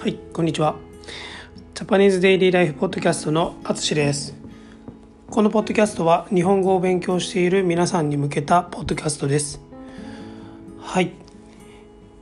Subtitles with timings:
[0.00, 0.76] はい、こんにちは。
[1.74, 4.34] Japanese Daily Life Podcast のあつしです。
[5.28, 9.60] このポッドキャストは日本語を勉強している皆さんに向けたポッドキャストです。
[10.80, 11.12] はい。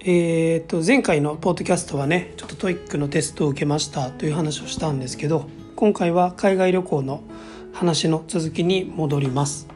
[0.00, 7.22] えー、と前回のポッドキャストはね、ちょっと TOEIC のテストを受けましたという話をしたんですけど、今回は海外旅行の
[7.72, 9.68] 話の続きに戻ります。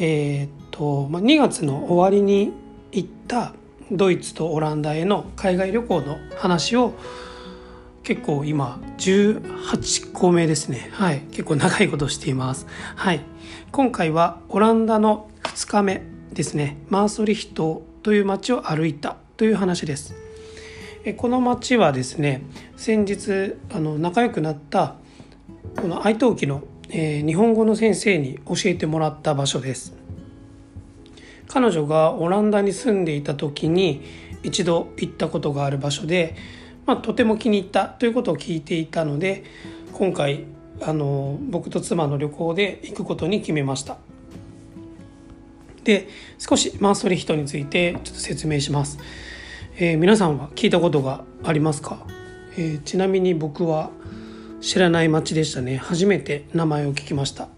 [0.00, 2.52] えー、と、まあ、2月の終わりに
[2.90, 3.54] 行った
[3.92, 6.94] ドイツとオランダへの海外旅行の話を
[8.06, 10.90] 結構今18個目ですね。
[10.92, 11.22] はい。
[11.32, 12.68] 結構長いことしています。
[12.94, 13.20] はい。
[13.72, 16.02] 今回はオランダの2日目
[16.32, 16.76] ですね。
[16.88, 20.14] マーソリヒトという町を歩いたという話です。
[21.16, 22.42] この町はですね
[22.76, 24.94] 先日あの仲良くなった
[25.76, 29.94] この愛登記の、えー日本語の先生に教えてもらった場所です。
[31.48, 34.04] 彼女がオランダに住んでいた時に
[34.44, 36.36] 一度行ったことがある場所で、
[36.86, 39.44] まあ、とても気に入ったということを聞いていたので
[39.92, 40.44] 今回
[40.80, 43.96] あの僕と妻の旅行で行くことに決めました。
[45.84, 48.98] で少しマンストリヒトについてちょっと説明します、
[49.76, 52.06] えー皆さんは聞いたことがありますか、
[52.56, 53.90] えーちなみに僕は
[54.60, 55.76] 知らない町でしたね。
[55.76, 57.48] 初めて名前を聞きました。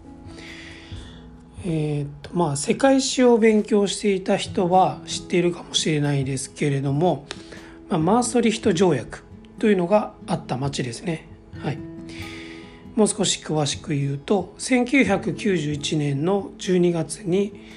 [1.65, 7.25] えーとまあ、世界史を勉強していた人は知っているかもしれないですけれども、
[7.89, 9.23] まあ、マーストリヒト条約
[9.57, 11.27] というのがあった町ですね。
[11.59, 11.77] はい、
[12.95, 17.67] もう少し詳しく言うと1991年の12月に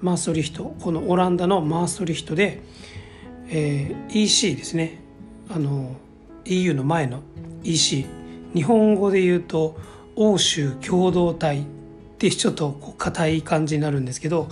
[0.00, 2.60] マーストリヒトこのオランダのマーストリヒトで、
[3.48, 4.98] えー EC ですね。
[5.48, 5.96] あの
[6.44, 7.20] EU の前の
[7.62, 8.06] EC
[8.54, 9.78] 日本語で言うと
[10.16, 11.64] 欧州共同体っ
[12.18, 14.48] てちょっとこう硬い感じになるんですけど、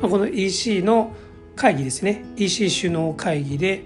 [0.00, 1.14] この EC の
[1.56, 2.24] 会議ですね。
[2.36, 3.84] EC 首脳会議で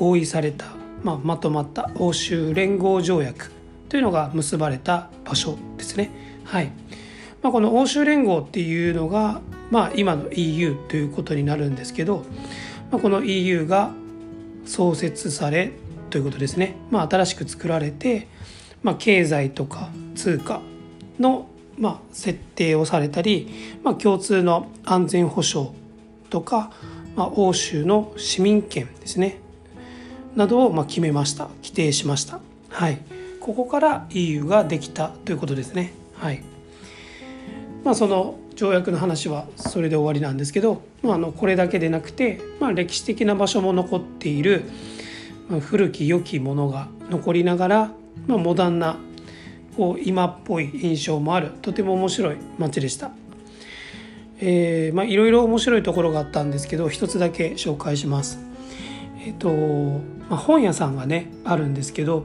[0.00, 0.64] 合意された、
[1.02, 3.52] まあ、まとまった欧州連合条約
[3.90, 6.10] というのが結ばれた場所ですね。
[6.44, 6.72] はい。
[7.42, 12.24] まあ、この欧州連合っていうのが、まあ、今の EU ということになるんですけど、
[12.90, 13.90] まあ、この EU が
[14.64, 15.72] 創設され
[16.08, 18.26] ということですね、まあ、新しく作られて、
[18.82, 20.62] まあ、経済とか通貨
[21.18, 23.48] の、まあ、設定をされたり、
[23.84, 25.70] まあ、共通の安全保障
[26.30, 26.72] とか、
[27.16, 29.40] まあ、欧州の市民権ですね。
[30.36, 31.48] などをまあ決めました。
[31.62, 32.40] 規定しました。
[32.68, 32.98] はい。
[33.40, 35.92] ここから EU ができたということですね。
[36.14, 36.42] はい。
[37.84, 44.64] まあその条約の話はそれで終わりなんですけど、まあ、あのこれだけでなくて、まあ、歴史的な場所も残っている、
[45.48, 47.92] まあ古き良きものが残りながら、
[48.26, 48.98] まあ、モダンな
[49.76, 53.10] こう今っぽい印象もあるとても面白い街でした。
[54.42, 58.38] えーまあ、いろいろ面白いところがあったんですけど一つだけ紹介します。
[59.24, 59.48] えっ、と、
[60.30, 62.24] まあ、本屋さんがねあるんですけど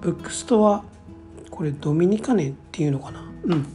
[0.00, 0.82] ブックストア
[1.50, 3.30] これドミニカネっていうのかな？
[3.44, 3.66] うん。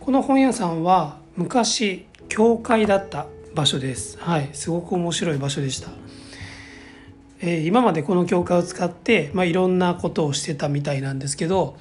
[0.00, 4.18] この本屋さんは昔教会だった場所です。
[4.18, 4.50] はい。
[4.52, 5.90] すごく面白い場所でした、
[7.40, 11.76] えー今までこの教会を使って、まあ、いろんなことをしてたみたいなんですけど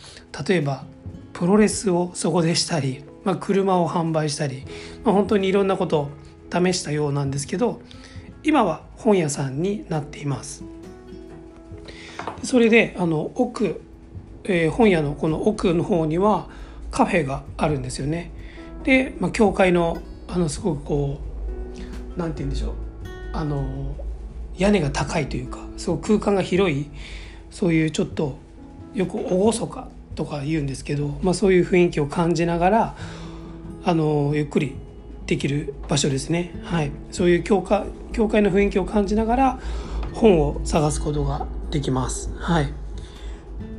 [0.48, 0.84] 例えば
[1.32, 4.66] プロレスをそこでしたり、まあ、車を販売したり、
[5.04, 6.10] まあ、本当にいろんなことを
[6.52, 7.82] 試したようなんですけど
[8.44, 10.64] 今は本屋さんになっています。
[12.44, 13.82] それであの奥、
[14.44, 16.50] えー本屋のこの奥の方には
[16.92, 18.32] カフェがあるんですよね。
[18.84, 21.20] で、まあ、教会のあのすごくこ
[22.16, 22.74] うなんて言うんでしょう。
[23.34, 23.96] あの
[24.58, 26.90] 屋根が高いというかすごく空間が広い
[27.50, 28.38] そういうちょっと
[28.94, 32.96] よく厳かとか言うんですけど、まあ、そういう雰囲気を感じながら
[33.84, 34.76] あのゆっくり
[35.26, 37.64] できる場所ですね、はい、そういう教
[38.12, 39.60] 教会の雰囲気を感じながら
[40.14, 42.32] 本を探すことができます。
[42.38, 42.72] はい、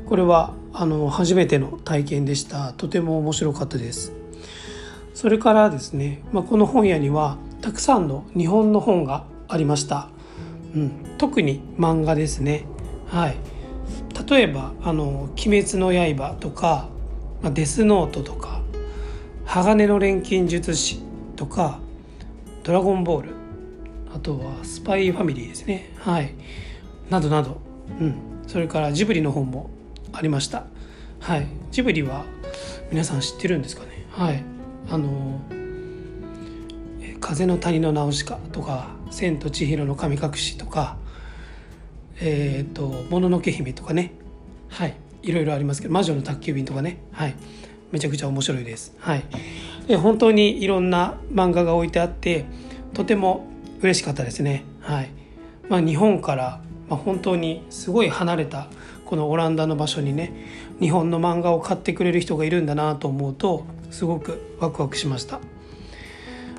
[0.06, 4.12] これはあの初めての体験でしたとても面白かったです。
[5.15, 10.08] それからですね、まあ、この本屋にはたくさんの日本の本がありました。
[10.75, 12.64] うん、特に漫画ですね。
[13.06, 13.37] はい、
[14.29, 16.88] 例えば「あの鬼滅の刃」とか
[17.43, 18.61] 「まあ、デスノート」とか
[19.46, 21.00] 「鋼の錬金術師」
[21.37, 21.79] とか
[22.64, 23.29] 「ドラゴンボール」
[24.12, 25.93] あとは「スパイファミリー」ですね。
[26.00, 26.35] はい、
[27.08, 27.58] などなど、
[28.00, 28.14] うん、
[28.46, 29.70] それからジブリの本も
[30.12, 30.64] ありました。
[31.20, 32.25] はい、ジブリは
[32.90, 34.06] 皆さん知ってるんですかね？
[34.10, 34.42] はい、
[34.90, 35.40] あの
[37.20, 40.96] 風の谷のナウシカとか千と千尋の神隠しとか
[42.20, 44.12] えっ、ともののけ姫とかね。
[44.69, 44.94] はい。
[45.22, 47.00] いろいろありますけど魔女の宅急便とかね。
[47.12, 47.34] はい。
[47.92, 48.94] めちゃくちゃ面白いです。
[48.98, 49.25] はい。
[49.86, 52.44] で本当にいろんな漫画が置いてあって
[52.92, 53.46] とても
[53.81, 54.64] 嬉しかったですね。
[54.81, 55.10] はい。
[55.69, 58.69] まあ日本から、まあ、本当にすごい離れた
[59.04, 60.32] このオランダの場所にね
[60.81, 65.40] 日本の漫画を買ってくれる人がいるんだなと思うとすごくワクワクしました。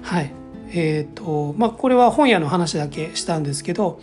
[0.02, 0.32] はい。
[0.70, 4.02] えーとまあ、これは本屋の話だけしたんですけど、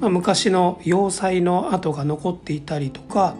[0.00, 3.36] まあ、昔の要塞の跡が残っていたりとか、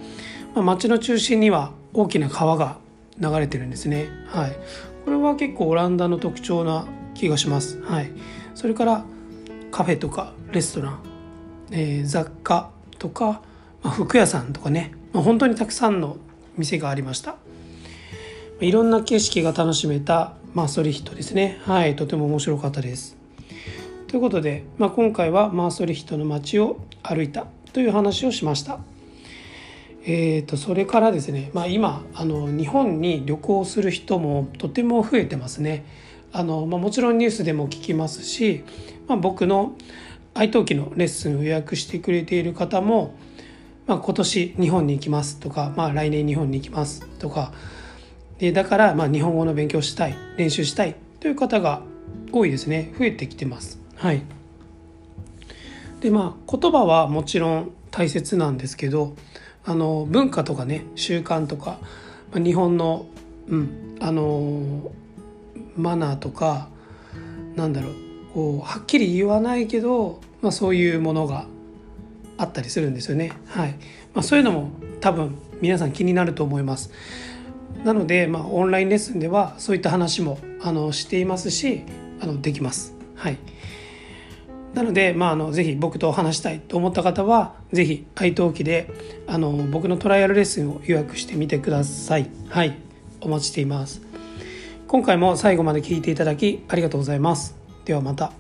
[0.55, 2.79] まあ、町の中心には大きな川が
[3.19, 4.57] 流れてるんですね、はい、
[5.05, 8.11] これは結構オランダの特徴な気がします、はい、
[8.55, 9.05] それから
[9.71, 10.99] カフェとかレストラン、
[11.71, 13.43] えー、雑貨とか、
[13.83, 16.17] まあ、服屋さんとかね、まあ、本当にたくさんの
[16.57, 17.37] 店がありました。
[18.61, 21.59] いろんな景色が楽しめたマーソリヒトですね。
[21.65, 23.17] はいとても面白かったです。
[24.09, 28.81] ということで、まあ、今回はマーソリヒトの街を歩いたという話をしました。
[30.05, 35.85] えーと、それからですね、まあ、今あの日本に旅行する人もとても増えてますね。
[36.33, 38.65] あの、まあ、もちろんニュースでも聞きますし、
[39.07, 39.75] まあ、僕の
[40.41, 43.15] 愛登記のレッスンを予約してくれている方も、
[43.87, 47.53] まあ、今年日本に行きますとか、まあ、来年日本に行きますとか。
[48.39, 51.83] でだからまあ日本語の勉強したい練習したいという方が
[52.33, 52.91] 多いですね。
[52.99, 53.79] 増えてきてます。
[53.97, 54.23] はい。
[56.01, 59.15] でまあ言葉はもちろん大切なんですけど
[59.67, 61.81] あの文化とかね習慣とか、
[62.33, 63.05] まあ、日本の、
[63.47, 64.91] うん、あの
[65.77, 66.71] マナーとか
[67.57, 67.95] なんだろう
[68.33, 71.47] こうはっきり言わないけど、まあ、そういうものが
[72.39, 73.33] あったりするんですよね。
[73.47, 73.73] はい
[74.15, 74.71] まあ、そういうのも
[75.01, 76.91] 多分皆さん気になると思います。
[77.85, 81.83] なので、まあ、オンラインレッスンではそういった話もあのしていますし
[82.21, 82.95] あのできます。
[83.15, 83.39] はい
[84.75, 88.89] なので、まあ、あのぜひ僕と話したいと思った方はぜひ愛登記で
[89.27, 92.31] あの僕のトライアルレッスンを予約してみてください。
[92.49, 92.77] はい
[93.21, 94.01] お待ちしています。
[94.87, 97.57] 今回も最後まで聞いていただきありがとうございます。
[97.85, 98.33] ではまた。